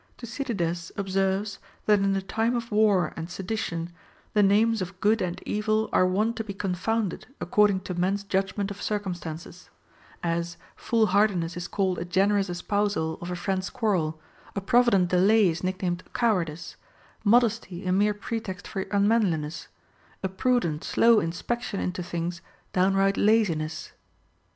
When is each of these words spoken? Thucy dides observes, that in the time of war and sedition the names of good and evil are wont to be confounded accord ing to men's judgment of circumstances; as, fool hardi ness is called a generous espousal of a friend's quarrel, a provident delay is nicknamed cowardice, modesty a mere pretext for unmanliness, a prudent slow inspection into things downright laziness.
Thucy 0.17 0.43
dides 0.57 0.91
observes, 0.97 1.59
that 1.85 1.99
in 1.99 2.13
the 2.13 2.23
time 2.23 2.55
of 2.55 2.71
war 2.71 3.13
and 3.15 3.29
sedition 3.29 3.91
the 4.33 4.41
names 4.41 4.81
of 4.81 4.99
good 4.99 5.21
and 5.21 5.39
evil 5.45 5.89
are 5.93 6.07
wont 6.07 6.35
to 6.37 6.43
be 6.43 6.55
confounded 6.55 7.27
accord 7.39 7.69
ing 7.69 7.81
to 7.81 7.93
men's 7.93 8.23
judgment 8.23 8.71
of 8.71 8.81
circumstances; 8.81 9.69
as, 10.23 10.57
fool 10.75 11.05
hardi 11.05 11.35
ness 11.35 11.55
is 11.55 11.67
called 11.67 11.99
a 11.99 12.03
generous 12.03 12.49
espousal 12.49 13.19
of 13.21 13.29
a 13.29 13.35
friend's 13.35 13.69
quarrel, 13.69 14.19
a 14.55 14.59
provident 14.61 15.07
delay 15.09 15.49
is 15.49 15.63
nicknamed 15.63 16.03
cowardice, 16.15 16.77
modesty 17.23 17.85
a 17.85 17.91
mere 17.91 18.15
pretext 18.15 18.67
for 18.67 18.81
unmanliness, 18.89 19.67
a 20.23 20.27
prudent 20.27 20.83
slow 20.83 21.19
inspection 21.19 21.79
into 21.79 22.01
things 22.01 22.41
downright 22.73 23.17
laziness. 23.17 23.91